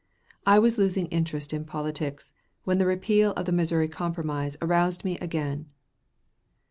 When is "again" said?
5.19-5.67